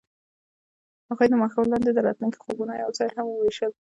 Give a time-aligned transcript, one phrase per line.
[1.09, 3.71] هغوی د ماښام لاندې د راتلونکي خوبونه یوځای هم وویشل.